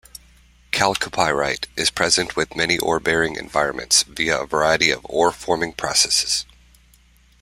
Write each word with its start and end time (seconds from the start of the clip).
Chalcopyrite 0.71 1.67
is 1.77 1.91
present 1.91 2.35
with 2.35 2.55
many 2.55 2.79
ore-bearing 2.79 3.35
environments 3.35 4.01
via 4.01 4.41
a 4.41 4.47
variety 4.47 4.89
of 4.89 5.01
ore 5.07 5.31
forming 5.31 5.73
processes. 5.73 6.43